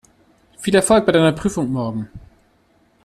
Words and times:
Viel 0.57 0.73
Erfolg 0.73 1.05
bei 1.05 1.11
deiner 1.11 1.31
Prüfung 1.31 1.71
morgen! 1.71 2.09